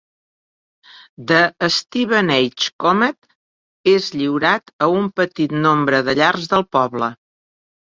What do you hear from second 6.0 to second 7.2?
de llars del poble.